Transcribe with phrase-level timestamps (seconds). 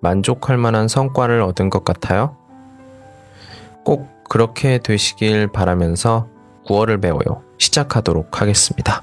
[0.00, 2.36] 만족할 만한 성과를 얻은 것 같아요?
[3.84, 6.28] 꼭 그렇게 되시길 바라면서
[6.66, 7.42] 9월을 배워요.
[7.58, 9.02] 시작하도록 하겠습니다.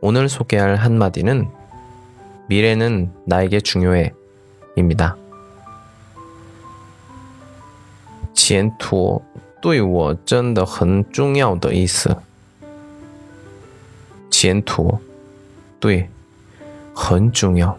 [0.00, 1.48] 오늘 소개할 한마디는
[2.48, 4.12] 미래는 나에게 중요해
[4.76, 5.16] 입니다.
[8.34, 9.22] 前途
[9.62, 12.14] 对我真的很重要的意思。
[14.30, 14.98] 前途，
[15.80, 16.10] 对，
[16.94, 17.78] 很重要，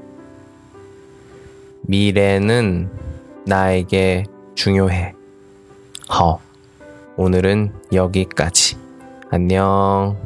[1.83, 2.89] 미래는
[3.45, 5.13] 나에게 중요해.
[6.13, 6.39] 허.
[7.17, 8.77] 오늘은 여기까지.
[9.29, 10.17] 안녕.